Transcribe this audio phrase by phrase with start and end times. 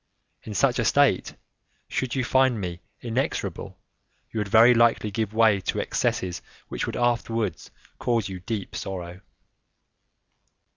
[0.41, 1.35] In such a state,
[1.87, 3.77] should you find me inexorable,
[4.31, 9.21] you would very likely give way to excesses which would afterwards cause you deep sorrow."